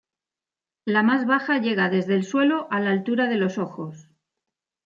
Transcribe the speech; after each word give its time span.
La 0.85 1.03
más 1.03 1.27
baja 1.27 1.59
llega 1.59 1.87
desde 1.91 2.15
el 2.15 2.23
suelo 2.23 2.67
a 2.71 2.79
la 2.79 2.89
altura 2.89 3.27
de 3.27 3.35
los 3.37 3.59
ojos. 3.59 4.09